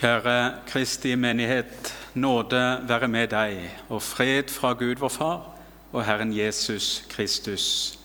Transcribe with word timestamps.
Kjære 0.00 0.52
Kristi 0.66 1.14
menighet, 1.14 1.94
nåde 2.14 2.84
være 2.88 3.08
med 3.08 3.26
deg, 3.28 3.70
og 3.88 4.02
fred 4.02 4.48
fra 4.48 4.72
Gud 4.72 4.94
vår 4.96 5.08
Far 5.08 5.42
og 5.92 6.04
Herren 6.04 6.32
Jesus 6.32 7.04
Kristus. 7.10 7.98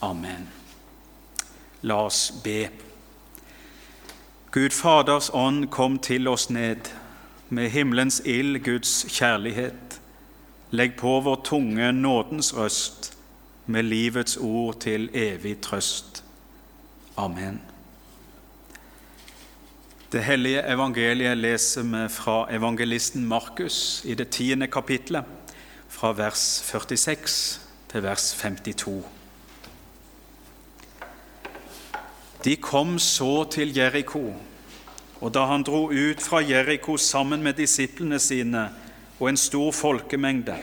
Amen. 0.00 0.48
La 1.82 1.96
oss 2.04 2.30
be. 2.44 2.68
Gud 4.50 4.70
Faders 4.70 5.30
ånd, 5.34 5.66
kom 5.66 5.98
til 5.98 6.28
oss 6.28 6.50
ned. 6.50 6.86
Med 7.48 7.70
himmelens 7.70 8.22
ild, 8.24 8.64
Guds 8.64 9.06
kjærlighet. 9.08 10.00
Legg 10.70 10.94
på 10.96 11.20
vår 11.20 11.40
tunge 11.44 11.92
nådens 11.92 12.56
røst, 12.56 13.18
med 13.66 13.82
livets 13.82 14.36
ord 14.36 14.80
til 14.80 15.10
evig 15.14 15.60
trøst. 15.60 16.24
Amen. 17.16 17.67
Det 20.08 20.22
hellige 20.24 20.62
evangeliet 20.64 21.36
leser 21.36 21.84
vi 21.84 22.06
fra 22.08 22.46
evangelisten 22.48 23.26
Markus 23.28 24.00
i 24.08 24.14
det 24.16 24.30
tiende 24.32 24.66
kapitlet, 24.66 25.24
fra 25.88 26.14
vers 26.16 26.40
46 26.64 27.60
til 27.90 28.02
vers 28.02 28.30
52. 28.40 29.04
De 32.44 32.56
kom 32.56 32.96
så 32.98 33.44
til 33.52 33.76
Jeriko, 33.76 34.32
og 35.20 35.34
da 35.34 35.44
han 35.44 35.68
dro 35.68 35.90
ut 35.92 36.24
fra 36.24 36.40
Jeriko 36.40 36.96
sammen 36.96 37.44
med 37.44 37.60
disiplene 37.60 38.18
sine 38.18 38.70
og 39.20 39.28
en 39.28 39.36
stor 39.36 39.72
folkemengde, 39.76 40.56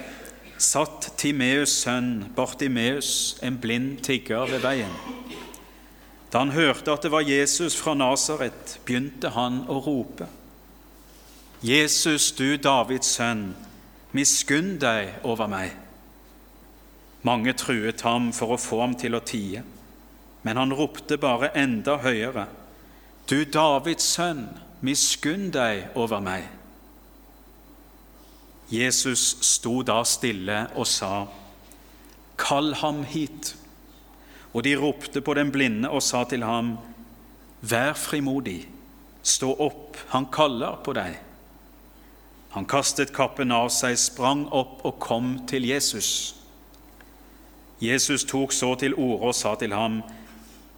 satt 0.58 1.12
Timeus' 1.22 1.84
sønn 1.86 2.32
Bartimeus, 2.36 3.38
en 3.44 3.62
blind 3.62 4.00
tigger, 4.02 4.50
ved 4.50 4.66
veien. 4.66 5.45
Da 6.36 6.42
han 6.44 6.52
hørte 6.52 6.92
at 6.92 7.06
det 7.06 7.14
var 7.14 7.24
Jesus 7.24 7.78
fra 7.80 7.94
Nasaret, 7.96 8.74
begynte 8.84 9.30
han 9.32 9.62
å 9.72 9.78
rope. 9.80 10.26
Jesus, 11.64 12.34
du 12.36 12.58
Davids 12.60 13.14
sønn, 13.16 13.54
miskunn 14.12 14.74
deg 14.82 15.14
over 15.24 15.48
meg. 15.48 15.72
Mange 17.24 17.56
truet 17.56 18.04
ham 18.04 18.34
for 18.36 18.52
å 18.52 18.60
få 18.60 18.82
ham 18.84 18.98
til 19.00 19.16
å 19.16 19.24
tie, 19.24 19.64
men 20.44 20.60
han 20.60 20.76
ropte 20.76 21.16
bare 21.16 21.54
enda 21.56 22.02
høyere. 22.04 22.50
Du 23.32 23.46
Davids 23.48 24.12
sønn, 24.18 24.50
miskunn 24.84 25.54
deg 25.56 25.96
over 25.96 26.20
meg. 26.20 26.52
Jesus 28.68 29.38
sto 29.56 29.86
da 29.88 30.02
stille 30.04 30.66
og 30.76 30.92
sa, 31.00 31.30
Kall 32.36 32.76
ham 32.84 33.06
hit. 33.08 33.56
Og 34.56 34.64
de 34.64 34.76
ropte 34.80 35.20
på 35.22 35.36
den 35.36 35.52
blinde 35.52 35.92
og 35.92 36.04
sa 36.04 36.24
til 36.24 36.46
ham, 36.48 36.78
Vær 37.66 37.96
frimodig, 37.98 38.68
stå 39.24 39.50
opp, 39.60 39.98
han 40.14 40.28
kaller 40.32 40.78
på 40.86 40.94
deg. 40.96 41.18
Han 42.56 42.68
kastet 42.70 43.12
kappen 43.16 43.52
av 43.52 43.68
seg, 43.74 43.98
sprang 44.00 44.46
opp 44.56 44.86
og 44.88 45.00
kom 45.04 45.34
til 45.50 45.66
Jesus. 45.68 46.36
Jesus 47.84 48.24
tok 48.24 48.54
så 48.56 48.76
til 48.80 48.96
orde 48.96 49.32
og 49.32 49.36
sa 49.36 49.56
til 49.60 49.76
ham, 49.76 50.00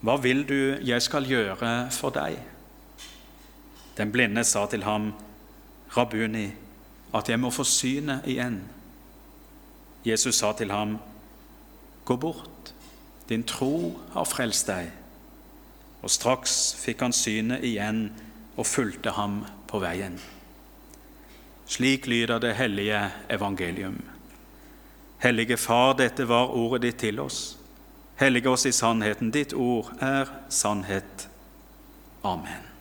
Hva 0.01 0.15
vil 0.21 0.41
du 0.47 0.77
jeg 0.81 1.01
skal 1.01 1.27
gjøre 1.29 1.89
for 1.93 2.13
deg? 2.15 2.39
Den 3.97 4.11
blinde 4.13 4.43
sa 4.43 4.65
til 4.65 4.85
ham, 4.85 5.11
Rabuni, 5.97 6.49
at 7.13 7.29
jeg 7.29 7.39
må 7.39 7.51
få 7.53 7.63
synet 7.63 8.25
igjen. 8.25 8.61
Jesus 10.05 10.41
sa 10.41 10.53
til 10.57 10.71
ham, 10.71 10.97
Gå 12.05 12.15
bort 12.15 12.56
din 13.29 13.43
tro 13.43 13.99
har 14.13 14.25
frelst 14.25 14.69
deg. 14.69 14.91
Og 16.01 16.11
straks 16.13 16.75
fikk 16.79 17.01
han 17.03 17.15
synet 17.15 17.65
igjen 17.65 18.07
og 18.55 18.67
fulgte 18.67 19.15
ham 19.17 19.41
på 19.67 19.81
veien. 19.83 20.19
Slik 21.67 22.07
lyder 22.07 22.39
det 22.39 22.55
hellige 22.55 23.01
evangelium. 23.29 23.99
Hellige 25.19 25.57
Far, 25.57 25.93
dette 25.97 26.27
var 26.29 26.53
ordet 26.55 26.81
ditt 26.85 27.01
til 27.01 27.19
oss. 27.19 27.57
Hellige 28.17 28.49
oss 28.49 28.65
i 28.65 28.71
sannheten. 28.71 29.33
Ditt 29.33 29.53
ord 29.53 29.91
er 30.01 30.29
sannhet. 30.49 31.27
Amen. 32.23 32.76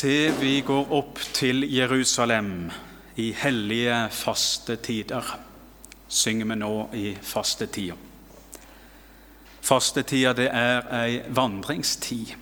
Se, 0.00 0.32
vi 0.40 0.62
går 0.64 0.92
opp 0.96 1.18
til 1.36 1.66
Jerusalem 1.68 2.70
i 3.20 3.34
hellige 3.36 3.98
faste 4.16 4.78
tider, 4.80 5.26
synger 6.08 6.48
vi 6.48 6.56
nå 6.56 6.70
i 6.96 7.02
fastetida. 7.20 7.98
Fastetida 9.60 10.32
det 10.38 10.46
er 10.56 10.88
ei 11.02 11.20
vandringstid, 11.36 12.32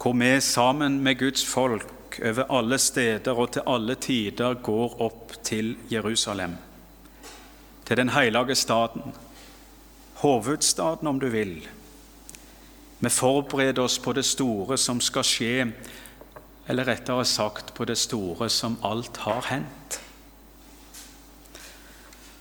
hvor 0.00 0.16
vi 0.16 0.32
sammen 0.40 1.02
med 1.04 1.20
Guds 1.20 1.44
folk 1.44 2.16
over 2.24 2.48
alle 2.48 2.78
steder 2.80 3.36
og 3.36 3.52
til 3.52 3.68
alle 3.68 4.00
tider 4.00 4.56
går 4.64 5.00
opp 5.04 5.36
til 5.44 5.74
Jerusalem, 5.92 6.56
til 7.84 8.00
den 8.00 8.16
hellige 8.16 8.56
staden, 8.56 9.12
hovedstaden 10.24 11.12
om 11.12 11.20
du 11.20 11.28
vil. 11.28 11.58
Vi 13.00 13.10
forbereder 13.10 13.84
oss 13.84 13.98
på 13.98 14.16
det 14.16 14.24
store 14.24 14.80
som 14.80 15.00
skal 15.00 15.28
skje 15.28 15.66
eller 16.68 16.88
rettere 16.88 17.24
sagt 17.24 17.74
på 17.74 17.84
det 17.84 17.98
store 17.98 18.50
som 18.50 18.78
alt 18.84 19.16
har 19.16 19.46
hendt. 19.48 20.00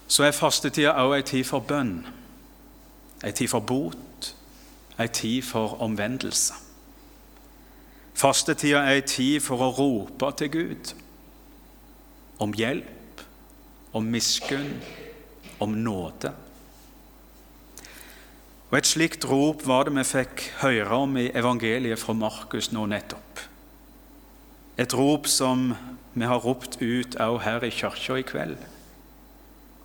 Så 0.08 0.24
er 0.28 0.36
fastetida 0.36 0.94
òg 1.00 1.16
ei 1.16 1.24
tid 1.24 1.48
for 1.48 1.64
bønn, 1.64 2.02
ei 3.24 3.32
tid 3.32 3.48
for 3.48 3.64
bot, 3.64 4.34
ei 5.00 5.08
tid 5.08 5.42
for 5.48 5.80
omvendelse. 5.82 6.54
Fastetida 8.14 8.84
er 8.84 9.00
ei 9.00 9.06
tid 9.08 9.40
for 9.42 9.64
å 9.64 9.72
rope 9.78 10.34
til 10.38 10.52
Gud 10.52 10.94
om 12.42 12.54
hjelp, 12.58 13.24
om 13.94 14.06
miskunn, 14.06 14.76
om 15.62 15.74
nåde. 15.78 16.34
Og 18.72 18.78
Et 18.78 18.88
slikt 18.88 19.26
rop 19.28 19.66
var 19.68 19.84
det 19.84 19.96
vi 19.96 20.04
fikk 20.08 20.46
høre 20.62 21.02
om 21.04 21.18
i 21.18 21.32
evangeliet 21.36 22.00
fra 22.00 22.14
Markus 22.14 22.72
nå 22.72 22.86
nettopp. 22.88 23.31
Et 24.78 24.94
rop 24.94 25.28
som 25.28 25.74
vi 26.14 26.26
har 26.26 26.40
ropt 26.44 26.78
ut 26.82 27.16
òg 27.20 27.42
her 27.44 27.64
i 27.64 27.72
kirka 27.72 28.18
i 28.20 28.26
kveld, 28.28 28.58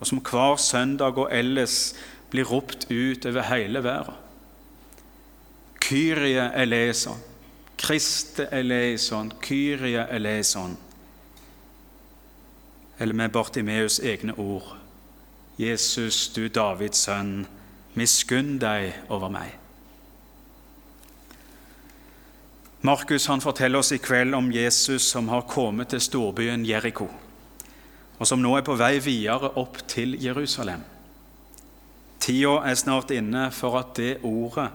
og 0.01 0.07
som 0.07 0.21
hver 0.21 0.57
søndag 0.57 1.19
og 1.19 1.31
ellers 1.33 1.95
blir 2.31 2.45
ropt 2.45 2.91
ut 2.91 3.27
over 3.27 3.43
hele 3.43 3.83
verden. 3.85 4.15
Kyrie 5.81 6.51
eleison, 6.55 7.19
Kriste 7.79 8.49
eleison, 8.53 9.33
Kyrie 9.43 10.07
eleison. 10.11 10.79
Eller 12.99 13.15
med 13.15 13.37
Bartimeus' 13.37 14.01
egne 14.03 14.35
ord. 14.39 14.77
Jesus, 15.59 16.29
du 16.29 16.49
Davids 16.49 16.99
sønn, 16.99 17.47
miskunn 17.95 18.59
deg 18.59 18.97
over 19.09 19.29
meg. 19.29 19.55
Markus 22.87 23.27
han 23.27 23.41
forteller 23.41 23.79
oss 23.79 23.93
i 23.93 23.99
kveld 23.99 24.35
om 24.35 24.53
Jesus 24.53 25.09
som 25.11 25.29
har 25.33 25.49
kommet 25.51 25.91
til 25.91 26.03
storbyen 26.05 26.63
Jeriko, 26.69 27.09
og 28.19 28.29
som 28.31 28.39
nå 28.39 28.53
er 28.55 28.67
på 28.67 28.77
vei 28.79 29.01
videre 29.03 29.51
opp 29.59 29.81
til 29.91 30.15
Jerusalem. 30.23 30.85
Tida 32.23 32.61
er 32.69 32.79
snart 32.79 33.11
inne 33.11 33.49
for 33.51 33.75
at 33.81 33.97
det 33.99 34.21
ordet 34.23 34.69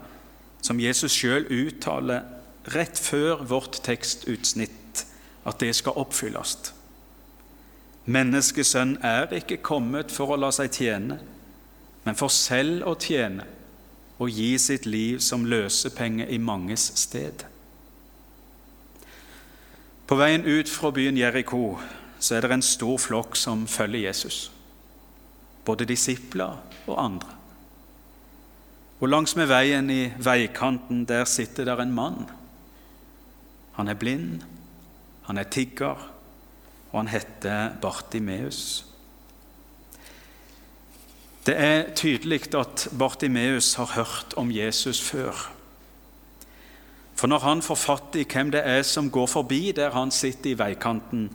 som 0.59 0.81
Jesus 0.83 1.15
sjøl 1.15 1.47
uttaler 1.47 2.25
rett 2.75 2.99
før 2.99 3.45
vårt 3.47 3.79
tekstutsnitt, 3.85 5.05
at 5.47 5.63
det 5.63 5.71
skal 5.79 5.95
oppfylles. 6.03 6.73
Menneskesønn 8.11 8.97
er 9.07 9.31
ikke 9.39 9.61
kommet 9.63 10.11
for 10.11 10.33
å 10.33 10.41
la 10.41 10.51
seg 10.51 10.73
tjene, 10.75 11.21
men 12.03 12.19
for 12.19 12.33
selv 12.33 12.83
å 12.91 12.97
tjene 12.99 13.47
og 14.19 14.35
gi 14.35 14.51
sitt 14.59 14.89
liv 14.89 15.23
som 15.23 15.47
løsepenge 15.47 16.27
i 16.27 16.41
manges 16.41 16.89
sted. 16.99 17.47
På 20.11 20.17
veien 20.19 20.43
ut 20.43 20.67
fra 20.67 20.89
byen 20.91 21.15
Jeriko 21.15 21.77
er 22.35 22.43
det 22.43 22.51
en 22.51 22.65
stor 22.67 22.97
flokk 22.99 23.37
som 23.39 23.61
følger 23.63 24.09
Jesus. 24.09 24.49
Både 25.63 25.85
disipler 25.87 26.57
og 26.83 26.97
andre. 26.99 27.29
Og 28.99 29.07
langs 29.07 29.37
med 29.39 29.47
veien 29.47 29.87
i 29.87 30.09
veikanten 30.19 31.05
der 31.07 31.23
sitter 31.23 31.69
der 31.69 31.79
en 31.79 31.95
mann. 31.95 32.27
Han 33.79 33.87
er 33.87 33.95
blind, 33.95 34.43
han 35.29 35.39
er 35.39 35.47
tigger, 35.47 36.03
og 36.91 36.99
han 36.99 37.13
heter 37.15 37.79
Bartimeus. 37.79 38.83
Det 41.47 41.55
er 41.55 41.95
tydelig 41.95 42.51
at 42.59 42.89
Bartimeus 42.99 43.77
har 43.79 43.95
hørt 43.95 44.35
om 44.35 44.51
Jesus 44.51 44.99
før. 44.99 45.60
For 47.21 47.29
når 47.29 47.43
han 47.43 47.59
får 47.61 47.77
fatt 47.77 48.15
i 48.17 48.23
hvem 48.25 48.49
det 48.49 48.63
er 48.65 48.79
som 48.81 49.11
går 49.13 49.27
forbi 49.29 49.75
der 49.77 49.93
han 49.93 50.09
sitter 50.09 50.55
i 50.55 50.57
veikanten, 50.57 51.27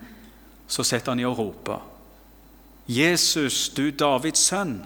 så 0.66 0.82
setter 0.82 1.12
han 1.12 1.20
i 1.22 1.26
å 1.28 1.30
rope. 1.38 1.76
Jesus, 2.90 3.68
du 3.70 3.92
Davids 3.94 4.42
sønn, 4.48 4.80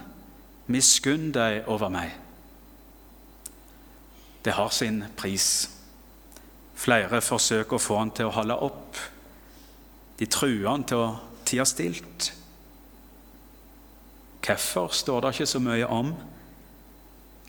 miskunn 0.68 1.30
deg 1.32 1.70
over 1.72 1.88
meg. 1.88 2.12
Det 4.44 4.52
har 4.58 4.68
sin 4.76 4.98
pris. 5.16 5.70
Flere 6.76 7.22
forsøker 7.24 7.78
å 7.78 7.80
få 7.80 7.96
han 8.02 8.12
til 8.12 8.28
å 8.28 8.36
holde 8.36 8.58
opp. 8.68 9.00
De 10.20 10.28
truer 10.28 10.68
han 10.68 10.84
til 10.84 11.00
å 11.00 11.08
tie 11.48 11.64
stilt. 11.64 12.28
Hvorfor 14.44 14.92
står 15.00 15.24
det 15.24 15.32
ikke 15.32 15.48
så 15.48 15.64
mye 15.64 15.88
om. 15.88 16.12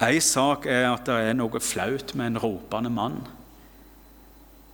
Ei 0.07 0.23
sak 0.23 0.71
er 0.71 0.87
at 0.93 1.03
det 1.11 1.19
er 1.19 1.35
noe 1.35 1.59
flaut 1.59 2.15
med 2.15 2.31
en 2.31 2.43
ropende 2.47 2.95
mann. 2.95 3.21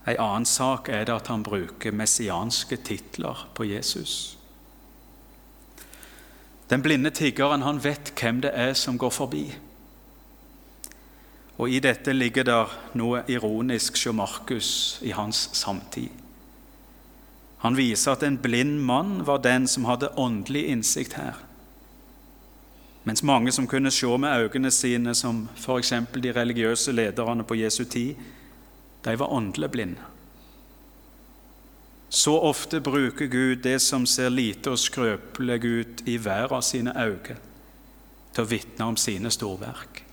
En 0.07 0.19
annen 0.19 0.45
sak 0.45 0.89
er 0.89 1.05
det 1.05 1.15
at 1.15 1.27
han 1.27 1.43
bruker 1.43 1.91
messianske 1.91 2.77
titler 2.77 3.47
på 3.53 3.65
Jesus. 3.67 4.37
Den 6.69 6.81
blinde 6.81 7.11
tiggeren 7.11 7.61
han 7.61 7.83
vet 7.83 8.13
hvem 8.15 8.41
det 8.43 8.51
er 8.53 8.73
som 8.73 8.97
går 8.97 9.11
forbi. 9.11 9.45
Og 11.57 11.69
I 11.69 11.79
dette 11.83 12.13
ligger 12.13 12.45
det 12.47 12.61
noe 12.99 13.23
ironisk 13.27 13.97
hos 13.97 14.15
Markus 14.15 14.71
i 15.01 15.11
hans 15.11 15.49
samtid. 15.57 16.09
Han 17.65 17.75
viser 17.75 18.13
at 18.13 18.23
en 18.23 18.37
blind 18.37 18.79
mann 18.85 19.25
var 19.25 19.41
den 19.41 19.67
som 19.67 19.87
hadde 19.89 20.13
åndelig 20.15 20.67
innsikt 20.69 21.17
her. 21.17 21.39
Mens 23.03 23.23
mange 23.23 23.51
som 23.51 23.67
kunne 23.67 23.91
se 23.91 24.17
med 24.17 24.43
øynene 24.43 24.71
sine, 24.71 25.15
som 25.15 25.47
f.eks. 25.55 25.93
de 26.13 26.31
religiøse 26.31 26.91
lederne 26.91 27.43
på 27.43 27.55
Jesu 27.55 27.83
tid, 27.83 28.15
de 29.07 29.15
var 29.15 29.33
åndelig 29.33 29.69
blinde. 29.71 30.01
Så 32.09 32.39
ofte 32.39 32.79
bruker 32.83 33.25
Gud 33.25 33.61
det 33.63 33.79
som 33.79 34.05
ser 34.05 34.29
lite 34.29 34.73
og 34.73 34.79
skrøpelig 34.79 35.57
ut 35.63 36.03
i 36.07 36.17
hver 36.19 36.51
av 36.51 36.63
sine 36.67 36.91
øyne, 36.91 37.37
til 38.35 38.43
å 38.43 38.49
vitne 38.51 38.87
om 38.91 38.97
sine 38.99 39.31
storverk. 39.31 40.03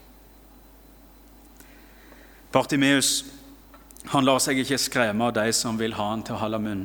Bartimeus 2.55 3.25
han 4.15 4.27
lar 4.29 4.39
seg 4.39 4.61
ikke 4.63 4.79
skremme 4.79 5.27
av 5.27 5.35
de 5.41 5.51
som 5.57 5.79
vil 5.81 5.97
ha 5.99 6.11
han 6.13 6.23
til 6.23 6.37
å 6.37 6.43
holde 6.45 6.61
munn. 6.63 6.85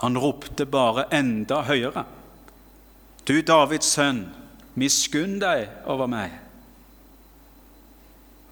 Han 0.00 0.16
ropte 0.16 0.64
bare 0.64 1.04
enda 1.12 1.60
høyere. 1.68 2.06
Du 3.28 3.36
Davids 3.44 3.92
sønn, 3.92 4.24
miskunn 4.74 5.36
deg 5.42 5.68
over 5.84 6.08
meg. 6.08 6.41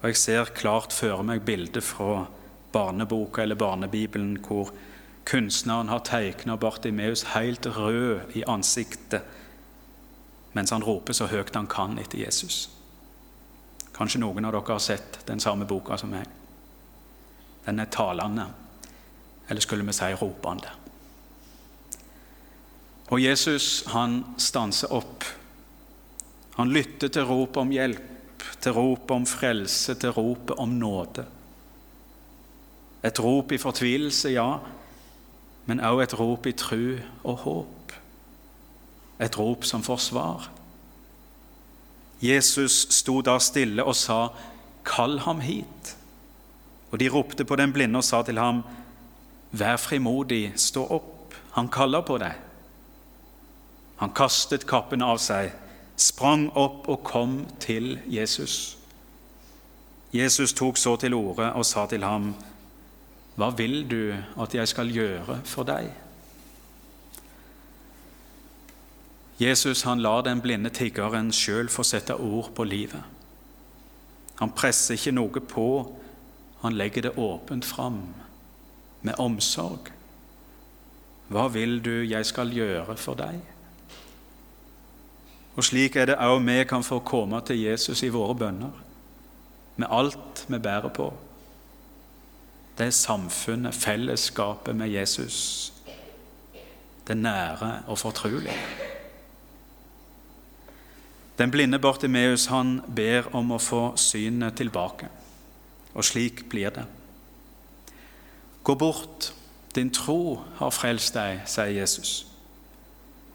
Og 0.01 0.07
Jeg 0.09 0.17
ser 0.17 0.45
klart 0.45 0.93
for 0.93 1.21
meg 1.23 1.43
bildet 1.45 1.83
fra 1.83 2.25
barneboka 2.73 3.43
eller 3.43 3.55
barnebibelen 3.55 4.39
hvor 4.45 4.71
Kunstneren 5.23 5.89
har 5.89 5.99
tegna 5.99 6.55
Bartimeus 6.57 7.23
helt 7.35 7.65
rød 7.65 8.33
i 8.33 8.43
ansiktet 8.47 9.21
mens 10.53 10.71
han 10.71 10.83
roper 10.83 11.13
så 11.13 11.29
høyt 11.31 11.55
han 11.55 11.67
kan 11.67 11.99
etter 12.01 12.19
Jesus. 12.19 12.69
Kanskje 13.95 14.19
noen 14.19 14.45
av 14.45 14.55
dere 14.55 14.73
har 14.73 14.83
sett 14.83 15.21
den 15.27 15.39
samme 15.39 15.67
boka 15.69 15.97
som 15.97 16.11
meg. 16.11 16.25
Den 17.65 17.79
er 17.79 17.91
talende, 17.93 18.47
eller 19.47 19.63
skulle 19.63 19.85
vi 19.87 19.95
si 19.95 20.09
ropende. 20.19 20.73
Og 23.11 23.19
Jesus 23.21 23.83
han 23.91 24.21
stanser 24.39 24.91
opp. 24.91 25.23
Han 26.57 26.71
lytter 26.73 27.11
til 27.11 27.27
ropet 27.27 27.61
om 27.61 27.71
hjelp, 27.71 28.03
til 28.61 28.71
ropet 28.75 29.11
om 29.15 29.25
frelse, 29.25 29.95
til 29.95 30.13
ropet 30.15 30.57
om 30.57 30.69
nåde. 30.69 31.25
Et 33.03 33.19
rop 33.19 33.51
i 33.51 33.57
fortvilelse, 33.57 34.29
ja, 34.29 34.57
men 35.65 35.79
også 35.79 36.01
et 36.03 36.19
rop 36.19 36.45
i 36.45 36.51
tru 36.51 36.97
og 37.23 37.37
håp. 37.45 37.93
Et 39.21 39.39
rop 39.39 39.65
som 39.65 39.83
får 39.83 39.97
svar. 39.97 40.49
Jesus 42.21 42.85
sto 42.93 43.21
da 43.21 43.39
stille 43.39 43.83
og 43.83 43.95
sa, 43.95 44.27
'Kall 44.85 45.19
ham 45.19 45.39
hit.' 45.39 45.97
Og 46.91 46.99
de 46.99 47.09
ropte 47.09 47.45
på 47.45 47.55
den 47.55 47.73
blinde 47.73 47.97
og 47.97 48.03
sa 48.03 48.21
til 48.21 48.37
ham, 48.37 48.63
'Vær 49.51 49.77
frimodig, 49.77 50.53
stå 50.55 50.87
opp, 50.87 51.33
han 51.51 51.69
kaller 51.69 52.01
på 52.01 52.17
deg.' 52.17 52.39
Han 53.97 54.13
kastet 54.13 54.67
kappen 54.67 55.01
av 55.01 55.17
seg, 55.17 55.51
sprang 56.01 56.49
opp 56.57 56.89
og 56.89 57.03
kom 57.05 57.41
til 57.61 57.99
Jesus. 58.09 58.77
Jesus 60.13 60.53
tok 60.53 60.77
så 60.77 60.95
til 60.99 61.13
orde 61.13 61.53
og 61.53 61.65
sa 61.65 61.85
til 61.87 62.03
ham, 62.03 62.33
hva 63.39 63.51
vil 63.55 63.85
du 63.87 64.11
at 64.41 64.55
jeg 64.55 64.67
skal 64.67 64.91
gjøre 64.91 65.39
for 65.47 65.67
deg? 65.67 65.87
Jesus 69.41 69.85
han 69.87 70.01
lar 70.03 70.21
den 70.27 70.41
blinde 70.41 70.69
tiggeren 70.69 71.31
sjøl 71.33 71.69
få 71.71 71.85
sette 71.87 72.17
ord 72.17 72.51
på 72.57 72.65
livet. 72.67 73.01
Han 74.41 74.51
presser 74.57 74.97
ikke 74.97 75.15
noe 75.15 75.41
på, 75.47 75.69
han 76.61 76.77
legger 76.77 77.07
det 77.07 77.17
åpent 77.17 77.65
fram, 77.65 78.03
med 79.01 79.17
omsorg. 79.17 79.89
Hva 81.31 81.47
vil 81.53 81.79
du 81.81 82.03
jeg 82.03 82.25
skal 82.27 82.53
gjøre 82.53 82.97
for 82.99 83.17
deg? 83.17 83.39
Og 85.55 85.63
Slik 85.63 85.95
er 85.95 86.05
det 86.05 86.21
òg 86.21 86.39
vi 86.45 86.63
kan 86.63 86.83
få 86.83 86.99
komme 86.99 87.41
til 87.45 87.59
Jesus 87.59 88.03
i 88.03 88.09
våre 88.09 88.35
bønner, 88.35 88.71
med 89.75 89.87
alt 89.89 90.45
vi 90.47 90.59
bærer 90.59 90.89
på 90.89 91.13
det 92.81 92.87
er 92.87 92.91
samfunnet, 92.91 93.75
fellesskapet 93.75 94.75
med 94.75 94.87
Jesus. 94.87 95.73
Det 97.07 97.17
nære 97.17 97.83
og 97.87 97.97
fortrolige. 97.97 98.55
Den 101.37 101.51
blinde 101.51 101.79
Bartimeus 101.79 102.45
han 102.45 102.81
ber 102.95 103.35
om 103.35 103.51
å 103.51 103.59
få 103.61 103.95
synet 103.97 104.57
tilbake, 104.57 105.07
og 105.93 106.05
slik 106.05 106.47
blir 106.49 106.69
det. 106.69 106.85
Gå 108.63 108.75
bort, 108.75 109.33
din 109.75 109.93
tro 109.93 110.41
har 110.57 110.73
frelst 110.73 111.13
deg, 111.13 111.41
sier 111.45 111.81
Jesus. 111.81 112.30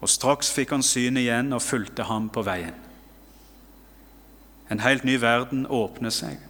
Og 0.01 0.09
Straks 0.09 0.51
fikk 0.53 0.75
han 0.75 0.85
syn 0.85 1.17
igjen 1.17 1.53
og 1.55 1.63
fulgte 1.65 2.05
ham 2.09 2.29
på 2.29 2.43
veien. 2.45 2.75
En 4.69 4.83
helt 4.83 5.05
ny 5.07 5.15
verden 5.21 5.65
åpner 5.71 6.11
seg. 6.11 6.41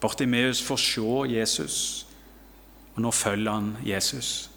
Bartimeus 0.00 0.62
får 0.64 0.80
se 0.80 1.12
Jesus, 1.32 1.78
og 2.94 3.04
nå 3.04 3.12
følger 3.14 3.52
han 3.52 3.70
Jesus. 3.84 4.50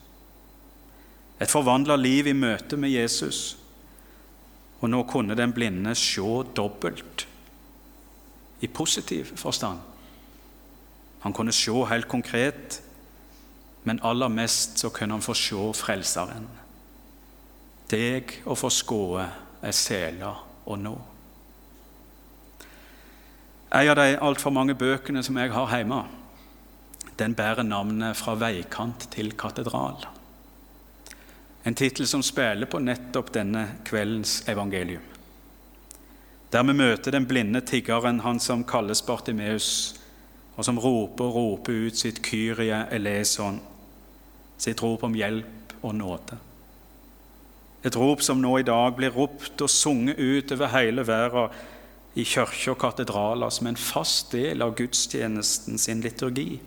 Et 1.40 1.52
forvandla 1.52 1.96
liv 2.00 2.28
i 2.28 2.36
møte 2.36 2.80
med 2.80 2.92
Jesus, 2.92 3.58
og 4.82 4.90
nå 4.90 5.04
kunne 5.10 5.38
den 5.38 5.54
blinde 5.54 5.94
se 5.96 6.44
dobbelt, 6.56 7.28
i 8.62 8.68
positiv 8.68 9.36
forstand. 9.38 9.80
Han 11.22 11.34
kunne 11.34 11.54
se 11.54 11.74
helt 11.90 12.08
konkret, 12.10 12.82
men 13.84 14.02
aller 14.04 14.28
mest 14.28 14.80
så 14.80 14.90
kunne 14.90 15.14
han 15.14 15.22
få 15.22 15.34
se 15.38 15.74
Frelseren. 15.78 16.48
Deg 17.88 18.42
å 18.46 18.56
forskåe 18.56 19.24
skåe 19.24 19.28
er 19.64 19.72
sela 19.72 20.34
og 20.66 20.80
nå. 20.80 20.96
En 23.72 23.90
av 23.90 23.96
de 24.00 24.18
altfor 24.24 24.52
mange 24.52 24.76
bøkene 24.76 25.24
som 25.24 25.38
jeg 25.40 25.52
har 25.52 25.72
hjemme, 25.72 26.04
den 27.18 27.36
bærer 27.36 27.64
navnet 27.64 28.18
'Fra 28.18 28.36
veikant 28.36 29.08
til 29.12 29.32
katedral'. 29.32 30.08
En 31.66 31.76
tittel 31.76 32.08
som 32.08 32.24
spiller 32.24 32.66
på 32.66 32.80
nettopp 32.80 33.34
denne 33.34 33.68
kveldens 33.86 34.44
evangelium. 34.48 35.02
Der 36.52 36.64
vi 36.64 36.74
møter 36.74 37.12
den 37.12 37.26
blinde 37.26 37.62
tiggeren, 37.62 38.20
han 38.20 38.40
som 38.40 38.64
kalles 38.64 39.02
Bartimeus, 39.02 40.00
og 40.56 40.66
som 40.66 40.80
roper 40.80 41.24
og 41.24 41.36
roper 41.36 41.74
ut 41.88 41.98
sitt 41.98 42.22
Kyrie 42.24 42.86
eleison, 42.92 43.60
sitt 44.58 44.84
rop 44.84 45.04
om 45.04 45.14
hjelp 45.14 45.74
og 45.82 45.96
nåde. 45.96 46.38
Et 47.86 47.96
rop 47.96 48.22
som 48.26 48.40
nå 48.42 48.58
i 48.60 48.66
dag 48.66 48.96
blir 48.98 49.14
ropt 49.14 49.62
og 49.62 49.70
sunget 49.70 50.18
ut 50.18 50.52
over 50.52 50.72
hele 50.74 51.06
verden 51.08 51.54
i 52.18 52.26
kirker 52.26 52.74
og 52.74 52.80
katedraler 52.82 53.54
som 53.54 53.70
en 53.70 53.78
fast 53.78 54.32
del 54.34 54.66
av 54.66 54.74
gudstjenesten 54.80 55.78
sin 55.78 56.02
liturgi. 56.02 56.58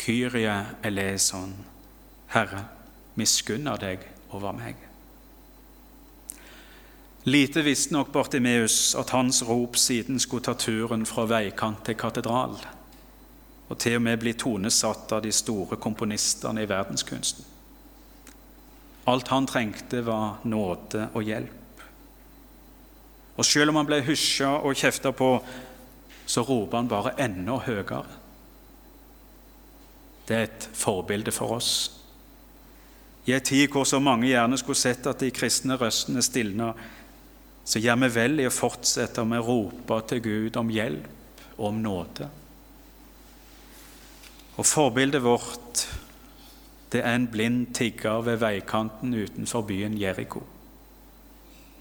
Kyrie 0.00 0.54
eleison, 0.84 1.52
Herre, 2.32 2.64
miskunner 3.20 3.76
deg 3.80 4.06
over 4.32 4.56
meg. 4.56 4.78
Lite 7.28 7.60
visste 7.60 7.92
nok 7.92 8.14
Bartimeus 8.14 8.94
at 8.96 9.12
hans 9.12 9.42
rop 9.44 9.76
siden 9.76 10.16
skulle 10.18 10.46
ta 10.46 10.54
turen 10.56 11.04
fra 11.04 11.26
veikant 11.28 11.84
til 11.84 11.98
katedral, 12.00 12.56
og 13.68 13.78
til 13.78 13.98
og 13.98 14.06
med 14.08 14.22
bli 14.22 14.32
tonesatt 14.40 15.12
av 15.12 15.20
de 15.26 15.32
store 15.32 15.76
komponistene 15.76 16.64
i 16.64 16.70
verdenskunsten. 16.70 17.44
Alt 19.08 19.28
han 19.32 19.46
trengte, 19.48 20.02
var 20.04 20.42
nåde 20.44 21.08
og 21.14 21.24
hjelp. 21.24 21.84
Og 23.40 23.46
selv 23.46 23.72
om 23.72 23.80
han 23.80 23.88
ble 23.88 24.02
hysja 24.04 24.58
og 24.60 24.76
kjefta 24.76 25.14
på, 25.16 25.30
så 26.28 26.44
roper 26.44 26.76
han 26.76 26.90
bare 26.90 27.14
enda 27.22 27.56
høyere. 27.64 28.02
Det 30.28 30.36
er 30.36 30.46
et 30.46 30.66
forbilde 30.76 31.32
for 31.34 31.56
oss. 31.56 31.72
I 33.26 33.34
en 33.34 33.44
tid 33.44 33.70
hvor 33.72 33.86
så 33.88 33.98
mange 34.02 34.28
gjerne 34.28 34.58
skulle 34.60 34.78
sett 34.78 35.08
at 35.10 35.22
de 35.22 35.32
kristne 35.34 35.76
røstene 35.80 36.22
stilna, 36.22 36.72
så 37.64 37.80
gjør 37.82 37.98
vi 38.04 38.10
vel 38.14 38.42
i 38.42 38.46
å 38.48 38.52
fortsette 38.54 39.24
med 39.28 39.42
å 39.42 39.48
rope 39.48 39.98
til 40.10 40.22
Gud 40.24 40.60
om 40.60 40.70
hjelp 40.72 41.08
og 41.56 41.66
om 41.70 41.80
nåde. 41.82 42.28
Og 44.56 44.66
Forbildet 44.66 45.22
vårt 45.24 45.84
det 46.92 47.04
er 47.04 47.14
en 47.14 47.28
blind 47.30 47.74
tigger 47.74 48.22
ved 48.26 48.40
veikanten 48.42 49.14
utenfor 49.14 49.62
byen 49.62 49.98
Jeriko. 49.98 50.42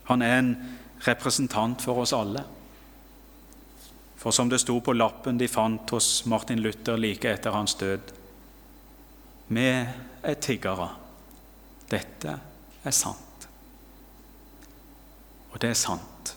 Han 0.09 0.21
er 0.21 0.39
en 0.39 0.55
representant 1.07 1.81
for 1.81 2.01
oss 2.03 2.13
alle. 2.13 2.43
For 4.19 4.35
som 4.35 4.49
det 4.49 4.59
sto 4.61 4.79
på 4.83 4.93
lappen 4.93 5.39
de 5.39 5.47
fant 5.47 5.89
hos 5.95 6.25
Martin 6.25 6.59
Luther 6.59 6.97
like 6.97 7.29
etter 7.29 7.55
hans 7.55 7.75
død 7.79 8.11
Vi 9.47 9.65
er 10.23 10.35
tiggere. 10.41 10.89
Dette 11.89 12.35
er 12.83 12.91
sant. 12.93 13.47
Og 15.49 15.61
det 15.61 15.71
er 15.71 15.79
sant. 15.79 16.35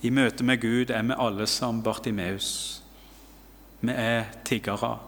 I 0.00 0.10
møte 0.10 0.44
med 0.44 0.60
Gud 0.62 0.90
er 0.90 1.02
vi 1.02 1.16
alle 1.18 1.46
som 1.46 1.82
Bartimeus. 1.82 2.82
Vi 3.80 3.92
er 3.92 4.30
tiggere, 4.44 4.98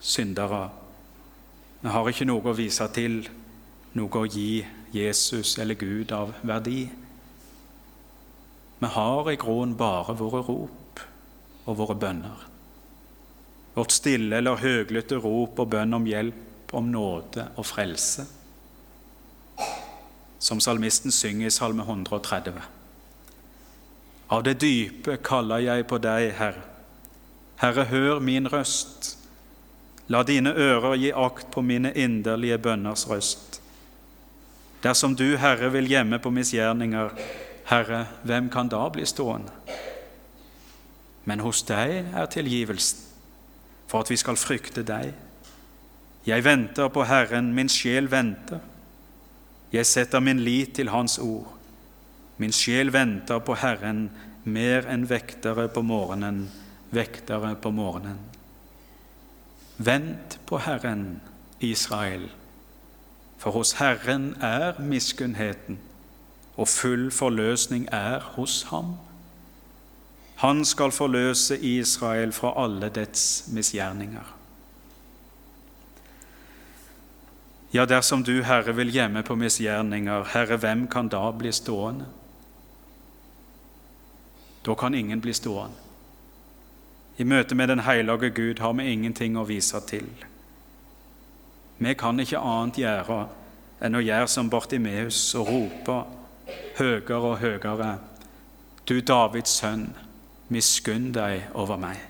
syndere. 0.00 0.70
Vi 1.80 1.88
har 1.88 2.08
ikke 2.10 2.26
noe 2.28 2.44
å 2.44 2.56
vise 2.56 2.86
til, 2.94 3.22
noe 3.96 4.20
å 4.20 4.28
gi 4.28 4.64
Jesus 4.92 5.56
eller 5.62 5.78
Gud 5.80 6.12
av 6.12 6.34
verdi. 6.46 6.82
Vi 8.80 8.90
har 8.96 9.30
i 9.30 9.38
grunnen 9.40 9.76
bare 9.78 10.16
våre 10.16 10.42
rop 10.44 11.04
og 11.66 11.78
våre 11.78 11.96
bønner. 11.96 12.44
Vårt 13.76 13.94
stille 13.94 14.40
eller 14.40 14.60
høglytte 14.60 15.20
rop 15.22 15.62
og 15.62 15.72
bønn 15.72 15.96
om 15.96 16.08
hjelp, 16.08 16.74
om 16.76 16.86
nåde 16.86 17.48
og 17.58 17.66
frelse 17.66 18.26
som 20.40 20.60
salmisten 20.60 21.12
synger 21.12 21.46
i 21.46 21.50
Salme 21.50 21.82
130. 21.82 22.54
Av 24.30 24.42
det 24.42 24.56
dype 24.62 25.18
kaller 25.24 25.60
jeg 25.60 25.86
på 25.90 25.98
deg, 26.00 26.30
Herre. 26.38 26.64
Herre, 27.60 27.84
hør 27.84 28.22
min 28.24 28.48
røst. 28.48 29.18
La 30.10 30.24
dine 30.26 30.50
ører 30.50 30.96
gi 30.98 31.12
akt 31.14 31.52
på 31.54 31.62
mine 31.62 31.92
inderlige 31.94 32.58
bønners 32.58 33.06
røst. 33.08 33.60
Dersom 34.82 35.14
du, 35.14 35.36
Herre, 35.38 35.70
vil 35.70 35.86
gjemme 35.90 36.18
på 36.18 36.32
misgjerninger, 36.34 37.12
Herre, 37.70 38.06
hvem 38.26 38.48
kan 38.50 38.68
da 38.68 38.88
bli 38.90 39.04
stående? 39.06 39.52
Men 41.28 41.44
hos 41.44 41.62
deg 41.68 42.10
er 42.16 42.30
tilgivelsen, 42.32 43.04
for 43.86 44.02
at 44.02 44.10
vi 44.10 44.18
skal 44.18 44.40
frykte 44.40 44.82
deg. 44.86 45.12
Jeg 46.26 46.44
venter 46.44 46.90
på 46.90 47.04
Herren, 47.06 47.52
min 47.54 47.70
sjel 47.70 48.10
venter. 48.10 48.58
Jeg 49.70 49.86
setter 49.86 50.20
min 50.24 50.42
lit 50.42 50.74
til 50.74 50.90
Hans 50.90 51.18
ord. 51.22 51.46
Min 52.42 52.52
sjel 52.56 52.90
venter 52.90 53.38
på 53.44 53.54
Herren 53.60 54.08
mer 54.44 54.88
enn 54.90 55.06
vektere 55.06 55.68
på 55.70 55.84
morgenen, 55.86 56.48
vektere 56.90 57.54
på 57.60 57.70
morgenen. 57.70 58.18
Vent 59.80 60.40
på 60.46 60.58
Herren, 60.58 61.20
Israel, 61.60 62.30
for 63.38 63.50
hos 63.50 63.72
Herren 63.72 64.34
er 64.40 64.80
miskunnheten, 64.80 65.78
og 66.56 66.68
full 66.68 67.10
forløsning 67.10 67.88
er 67.92 68.20
hos 68.20 68.62
ham. 68.62 68.98
Han 70.36 70.64
skal 70.64 70.92
forløse 70.92 71.58
Israel 71.58 72.32
fra 72.32 72.52
alle 72.64 72.88
dets 72.88 73.48
misgjerninger. 73.48 74.36
Ja, 77.72 77.84
dersom 77.84 78.24
du, 78.24 78.42
Herre, 78.42 78.76
vil 78.76 78.92
gjemme 78.92 79.22
på 79.22 79.34
misgjerninger, 79.34 80.24
Herre, 80.34 80.56
hvem 80.56 80.88
kan 80.88 81.08
da 81.08 81.30
bli 81.30 81.52
stående? 81.52 82.06
Da 84.66 84.74
kan 84.74 84.94
ingen 84.94 85.20
bli 85.20 85.32
stående. 85.32 85.79
I 87.20 87.24
møte 87.24 87.54
med 87.54 87.68
den 87.68 87.82
hellige 87.84 88.30
Gud 88.30 88.62
har 88.64 88.72
vi 88.72 88.86
ingenting 88.92 89.36
å 89.36 89.44
vise 89.44 89.80
til. 89.84 90.08
Vi 91.78 91.92
kan 91.94 92.20
ikke 92.20 92.40
annet 92.40 92.80
gjøre 92.80 93.18
enn 93.84 93.96
å 93.96 94.00
gjøre 94.00 94.28
som 94.28 94.48
Bartimeus 94.52 95.18
og 95.36 95.50
rope 95.52 95.98
høyere 96.78 97.20
og 97.20 97.38
høyere. 97.42 97.98
Du 98.88 99.00
Davids 99.00 99.52
sønn, 99.60 99.90
miskunn 100.48 101.10
deg 101.12 101.44
over 101.54 101.76
meg. 101.80 102.00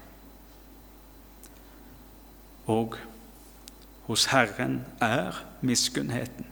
Og 2.70 2.94
hos 4.06 4.28
Herren 4.30 4.84
er 5.02 5.42
miskunnheten. 5.60 6.46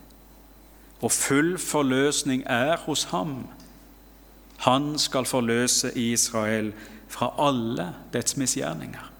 Og 0.98 1.14
full 1.14 1.54
forløsning 1.62 2.42
er 2.50 2.76
hos 2.88 3.06
ham. 3.14 3.46
Han 4.66 4.96
skal 4.98 5.30
forløse 5.30 5.92
Israel 5.94 6.72
fra 7.08 7.30
alle 7.38 7.92
dets 8.12 8.36
misgjerninger. 8.36 9.12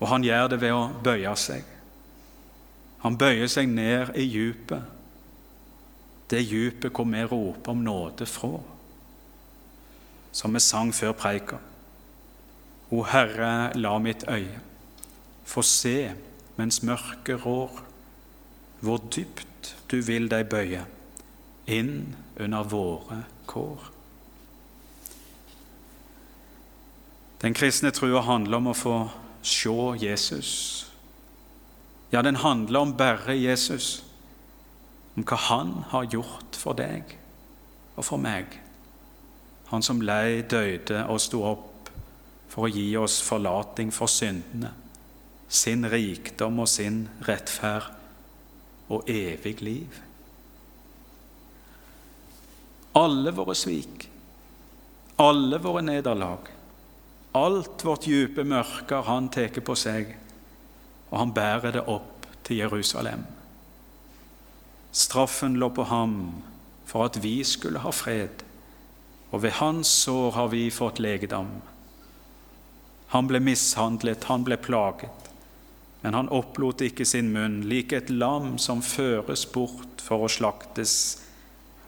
Og 0.00 0.08
han 0.10 0.24
gjør 0.26 0.50
det 0.52 0.60
ved 0.60 0.74
å 0.74 0.88
bøye 1.04 1.32
seg. 1.38 1.64
Han 3.04 3.18
bøyer 3.20 3.48
seg 3.52 3.68
ned 3.68 4.14
i 4.16 4.26
djupet, 4.28 4.90
det 6.30 6.40
djupet 6.48 6.92
hvor 6.92 7.08
vi 7.08 7.24
roper 7.28 7.72
om 7.72 7.82
nåde 7.84 8.26
fra, 8.26 8.58
som 10.32 10.56
vi 10.56 10.60
sang 10.64 10.92
før 10.96 11.12
preika. 11.12 11.58
O 12.90 13.04
Herre, 13.08 13.72
la 13.76 13.98
mitt 13.98 14.24
øye 14.28 14.60
få 15.44 15.62
se 15.62 16.12
mens 16.56 16.82
mørket 16.82 17.44
rår, 17.46 17.82
hvor 18.80 19.02
dypt 19.16 19.74
du 19.90 20.00
vil 20.04 20.28
deg 20.32 20.48
bøye 20.48 20.84
inn 21.70 22.14
under 22.40 22.66
våre 22.68 23.22
kår. 23.48 23.93
Den 27.42 27.54
kristne 27.54 27.90
trua 27.90 28.22
handler 28.24 28.60
om 28.60 28.70
å 28.72 28.76
få 28.78 28.96
se 29.42 29.74
Jesus. 30.00 30.52
Ja, 32.10 32.22
den 32.22 32.36
handler 32.36 32.80
om 32.80 32.96
bare 32.96 33.36
Jesus, 33.36 34.04
om 35.16 35.24
hva 35.26 35.36
han 35.48 35.72
har 35.90 36.06
gjort 36.12 36.56
for 36.56 36.78
deg 36.78 37.16
og 37.96 38.04
for 38.06 38.22
meg. 38.22 38.60
Han 39.72 39.82
som 39.82 40.02
lei, 40.02 40.42
døde 40.42 41.04
og 41.10 41.20
sto 41.20 41.42
opp 41.48 41.90
for 42.48 42.66
å 42.66 42.72
gi 42.72 42.88
oss 42.96 43.20
forlating 43.24 43.90
for 43.92 44.10
syndene 44.10 44.70
sin 45.54 45.86
rikdom 45.90 46.58
og 46.62 46.68
sin 46.70 47.04
rettferd 47.26 47.92
og 48.92 49.08
evig 49.10 49.60
liv. 49.62 50.00
Alle 52.98 53.32
våre 53.34 53.54
svik, 53.58 54.08
alle 55.18 55.58
våre 55.62 55.82
nederlag, 55.82 56.50
alt 57.34 57.84
vårt 57.84 58.06
dype 58.06 58.44
mørke 58.46 59.00
har 59.00 59.08
han 59.10 59.28
tatt 59.32 59.58
på 59.66 59.74
seg, 59.78 60.14
og 61.10 61.18
han 61.18 61.34
bærer 61.34 61.74
det 61.74 61.86
opp 61.90 62.28
til 62.46 62.62
Jerusalem. 62.62 63.24
Straffen 64.94 65.58
lå 65.58 65.70
på 65.74 65.86
ham 65.90 66.16
for 66.86 67.08
at 67.08 67.18
vi 67.24 67.40
skulle 67.46 67.82
ha 67.82 67.90
fred, 67.90 68.44
og 69.32 69.42
ved 69.42 69.58
hans 69.58 69.90
sår 70.04 70.36
har 70.36 70.52
vi 70.52 70.68
fått 70.70 71.00
legedom. 71.02 71.50
Han 73.14 73.26
ble 73.30 73.40
mishandlet, 73.42 74.28
han 74.30 74.46
ble 74.46 74.58
plaget. 74.58 75.30
Men 76.04 76.14
han 76.14 76.28
opplot 76.36 76.82
ikke 76.84 77.06
sin 77.08 77.30
munn, 77.32 77.62
lik 77.64 77.94
et 77.96 78.10
lam 78.12 78.58
som 78.60 78.82
føres 78.84 79.46
bort 79.50 80.04
for 80.04 80.26
å 80.26 80.30
slaktes, 80.30 80.94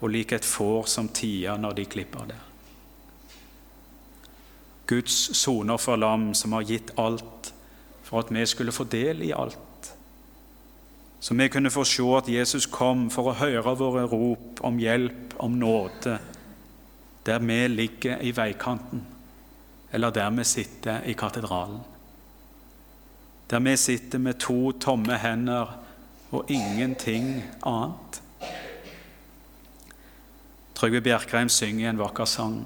og 0.01 0.11
lik 0.15 0.33
et 0.33 0.47
får 0.47 0.89
som 0.89 1.11
tier 1.13 1.59
når 1.61 1.77
de 1.77 1.85
klipper 1.93 2.31
det. 2.33 2.46
Guds 4.87 5.37
soner 5.37 5.81
for 5.83 5.99
lam 5.99 6.33
som 6.35 6.53
har 6.53 6.67
gitt 6.69 6.93
alt 6.99 7.53
for 8.07 8.23
at 8.23 8.31
vi 8.31 8.45
skulle 8.47 8.73
få 8.73 8.85
del 8.85 9.25
i 9.27 9.33
alt. 9.35 9.91
Så 11.21 11.35
vi 11.35 11.49
kunne 11.49 11.73
få 11.75 11.85
se 11.85 12.07
at 12.17 12.29
Jesus 12.31 12.67
kom 12.71 13.09
for 13.11 13.33
å 13.33 13.39
høre 13.41 13.75
våre 13.75 14.05
rop 14.07 14.63
om 14.65 14.79
hjelp, 14.79 15.35
om 15.43 15.59
nåde, 15.59 16.19
der 17.27 17.43
vi 17.43 17.59
ligger 17.69 18.23
i 18.23 18.31
veikanten, 18.31 19.03
eller 19.91 20.15
der 20.15 20.31
vi 20.31 20.45
sitter 20.45 21.03
i 21.07 21.17
katedralen 21.19 21.83
der 23.51 23.61
vi 23.61 23.77
sitter 23.77 24.19
med 24.19 24.35
to 24.35 24.73
tomme 24.73 25.19
hender 25.19 25.79
og 26.31 26.51
ingenting 26.51 27.45
annet. 27.63 28.23
Trygve 30.75 31.01
Bjerkreim 31.01 31.49
synger 31.49 31.91
en 31.91 31.99
vakker 31.99 32.25
sang. 32.25 32.65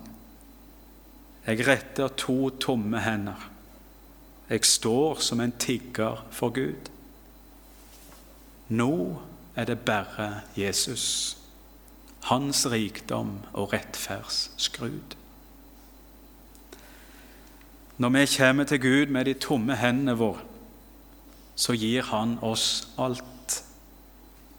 Jeg 1.50 1.66
retter 1.66 2.08
to 2.08 2.50
tomme 2.62 3.00
hender. 3.02 3.50
Jeg 4.50 4.64
står 4.64 5.18
som 5.18 5.40
en 5.40 5.52
tigger 5.58 6.26
for 6.30 6.50
Gud. 6.54 6.90
Nå 8.68 9.18
er 9.56 9.64
det 9.64 9.80
bare 9.80 10.44
Jesus, 10.56 11.38
hans 12.22 12.66
rikdom 12.70 13.40
og 13.52 13.72
rettferdsskrud. 13.72 15.16
Når 17.98 18.08
vi 18.08 18.26
kommer 18.38 18.64
til 18.64 18.80
Gud 18.80 19.06
med 19.06 19.24
de 19.24 19.34
tomme 19.34 19.76
hendene 19.76 20.14
våre, 20.18 20.46
så 21.56 21.72
gir 21.72 22.02
Han 22.02 22.38
oss 22.42 22.88
alt 22.98 23.64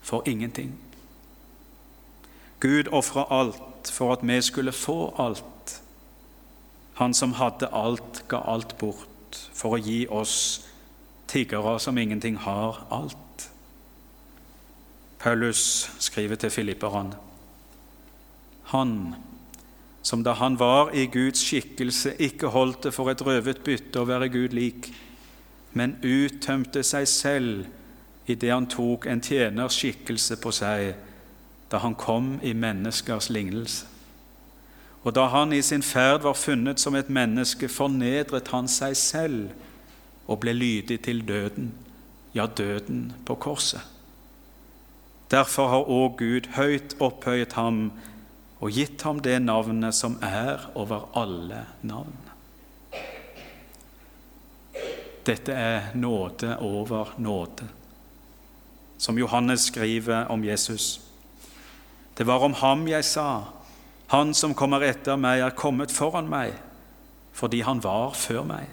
for 0.01 0.23
ingenting. 0.27 0.75
Gud 2.59 2.91
ofra 2.91 3.25
alt 3.39 3.91
for 3.91 4.13
at 4.13 4.27
vi 4.27 4.41
skulle 4.41 4.71
få 4.71 5.15
alt. 5.17 5.43
Han 7.01 7.15
som 7.17 7.33
hadde 7.33 7.71
alt, 7.73 8.23
ga 8.29 8.43
alt 8.45 8.77
bort 8.77 9.39
for 9.57 9.73
å 9.73 9.81
gi 9.81 10.03
oss 10.05 10.35
tiggere 11.31 11.79
som 11.81 11.97
ingenting 11.97 12.37
har, 12.43 12.83
alt. 12.93 13.47
Paulus 15.21 15.89
skriver 15.97 16.37
til 16.37 16.53
filipperne. 16.53 17.17
Han 18.69 18.93
som 20.01 20.23
da 20.25 20.33
han 20.37 20.59
var 20.59 20.93
i 20.97 21.05
Guds 21.09 21.41
skikkelse, 21.45 22.15
ikke 22.21 22.53
holdt 22.53 22.83
det 22.85 22.93
for 22.93 23.09
et 23.09 23.21
røvet 23.25 23.61
bytte 23.65 24.01
å 24.01 24.07
være 24.09 24.29
Gud 24.33 24.53
lik, 24.57 24.89
men 25.77 25.97
uttømte 26.05 26.83
seg 26.85 27.07
selv 27.09 28.29
idet 28.29 28.53
han 28.53 28.69
tok 28.69 29.05
en 29.09 29.21
tjeners 29.25 29.77
skikkelse 29.77 30.37
på 30.41 30.53
seg 30.53 30.93
da 31.71 31.81
han 31.81 31.97
kom 31.97 32.35
i 32.45 32.53
menneskers 32.53 33.29
lignelse. 33.33 33.90
Og 35.03 35.15
da 35.15 35.25
han 35.33 35.53
i 35.53 35.61
sin 35.65 35.81
ferd 35.81 36.21
var 36.27 36.37
funnet 36.37 36.79
som 36.79 36.95
et 36.95 37.09
menneske, 37.09 37.69
fornedret 37.69 38.51
han 38.53 38.67
seg 38.69 38.97
selv 38.97 39.49
og 40.27 40.43
ble 40.43 40.53
lydig 40.53 40.99
til 41.07 41.23
døden, 41.25 41.71
ja, 42.37 42.45
døden 42.45 43.09
på 43.25 43.35
korset. 43.35 43.81
Derfor 45.31 45.67
har 45.71 45.89
òg 45.89 46.17
Gud 46.19 46.49
høyt 46.57 46.95
opphøyet 46.99 47.55
ham 47.55 47.85
og 48.61 48.75
gitt 48.75 49.01
ham 49.07 49.21
det 49.23 49.39
navnet 49.41 49.95
som 49.95 50.17
er 50.21 50.67
over 50.75 51.07
alle 51.17 51.63
navn. 51.81 52.17
Dette 55.25 55.53
er 55.53 55.93
nåde 55.95 56.57
over 56.59 57.13
nåde, 57.17 57.67
som 58.97 59.17
Johannes 59.17 59.69
skriver 59.69 60.27
om 60.33 60.43
Jesus. 60.43 60.99
Det 62.17 62.27
var 62.27 62.43
om 62.43 62.53
ham 62.53 62.87
jeg 62.89 63.05
sa, 63.05 63.43
han 64.11 64.33
som 64.35 64.51
kommer 64.57 64.83
etter 64.83 65.15
meg, 65.15 65.39
er 65.39 65.55
kommet 65.55 65.91
foran 65.95 66.27
meg, 66.27 66.57
fordi 67.31 67.61
han 67.63 67.79
var 67.79 68.11
før 68.19 68.43
meg. 68.43 68.67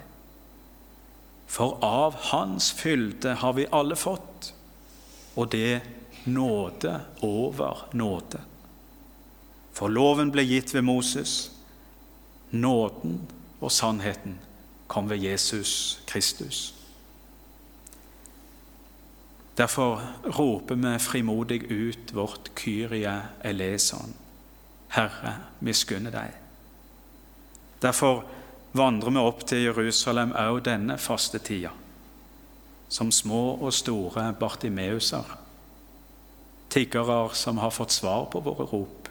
For 1.47 1.77
av 1.85 2.17
hans 2.33 2.73
fylde 2.75 3.37
har 3.39 3.55
vi 3.55 3.69
alle 3.71 3.95
fått, 3.95 4.51
og 5.39 5.47
det 5.55 5.79
nåde 6.27 6.97
over 7.23 7.87
nåde. 7.95 8.43
For 9.71 9.87
loven 9.87 10.35
ble 10.35 10.43
gitt 10.43 10.75
ved 10.75 10.83
Moses, 10.83 11.53
nåden 12.51 13.21
og 13.61 13.71
sannheten 13.71 14.35
kom 14.91 15.07
ved 15.07 15.23
Jesus 15.23 16.01
Kristus. 16.09 16.73
Derfor 19.55 20.01
roper 20.35 20.75
vi 20.75 20.99
frimodig 20.99 21.63
ut 21.71 22.11
vårt 22.15 22.51
Kyrie 22.59 23.21
eleison. 23.39 24.13
Herre, 24.95 25.35
miskunne 25.65 26.11
deg. 26.13 26.33
Derfor 27.81 28.23
vandrer 28.75 29.13
vi 29.13 29.21
opp 29.21 29.45
til 29.47 29.63
Jerusalem 29.67 30.33
òg 30.37 30.63
denne 30.65 30.97
faste 31.01 31.39
tida, 31.39 31.71
som 32.89 33.11
små 33.13 33.59
og 33.59 33.73
store 33.73 34.31
Bartimeuser, 34.39 35.37
tiggere 36.69 37.21
som 37.37 37.61
har 37.61 37.73
fått 37.73 37.93
svar 37.93 38.27
på 38.33 38.41
våre 38.45 38.65
rop, 38.69 39.09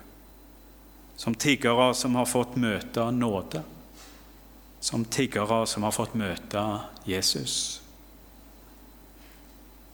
som 1.18 1.34
tiggere 1.34 1.92
som 1.94 2.14
har 2.18 2.26
fått 2.30 2.56
møte 2.56 3.08
nåde, 3.14 3.62
som 4.80 5.04
tiggere 5.04 5.64
som 5.66 5.82
har 5.82 5.94
fått 5.94 6.14
møte 6.14 6.62
Jesus. 7.06 7.80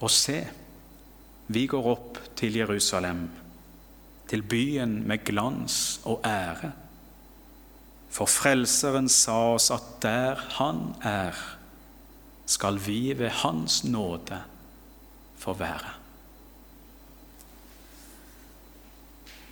Og 0.04 0.10
se, 0.12 0.42
vi 1.46 1.64
går 1.68 1.88
opp 1.88 2.20
til 2.36 2.56
Jerusalem, 2.60 3.28
til 4.28 4.42
byen 4.42 5.02
med 5.08 5.24
glans 5.24 6.00
og 6.04 6.20
ære. 6.24 6.72
For 8.14 8.30
Frelseren 8.30 9.08
sa 9.10 9.36
oss 9.56 9.70
at 9.74 9.86
der 10.02 10.38
Han 10.58 10.94
er, 11.02 11.34
skal 12.46 12.78
vi 12.86 13.14
ved 13.18 13.30
Hans 13.42 13.82
nåde 13.84 14.38
få 15.38 15.52
være. 15.58 15.94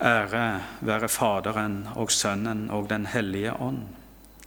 Ære 0.02 0.62
være 0.80 1.08
Faderen 1.08 1.88
og 1.94 2.10
Sønnen 2.10 2.70
og 2.70 2.88
Den 2.90 3.06
hellige 3.06 3.52
ånd, 3.52 3.82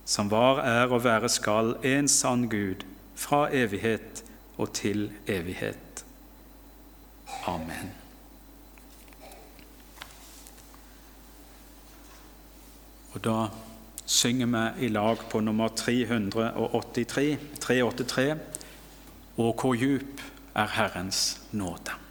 som 0.05 0.31
var, 0.31 0.59
er 0.59 0.87
og 0.91 1.03
være 1.03 1.29
skal 1.29 1.75
en 1.83 2.07
sann 2.07 2.49
Gud, 2.49 2.83
fra 3.15 3.47
evighet 3.51 4.23
og 4.57 4.73
til 4.73 5.11
evighet. 5.27 6.05
Amen. 7.47 8.04
Og 13.15 13.23
da 13.23 13.35
synger 14.05 14.49
vi 14.51 14.85
i 14.85 14.89
lag 14.91 15.21
på 15.31 15.39
nummer 15.39 15.71
383, 15.71 17.37
383, 17.63 18.37
Og 19.37 19.55
hvor 19.61 19.75
djup 19.75 20.21
er 20.55 20.67
Herrens 20.67 21.41
nåde. 21.51 22.04